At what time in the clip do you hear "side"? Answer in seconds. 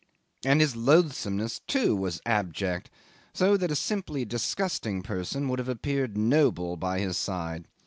7.17-7.67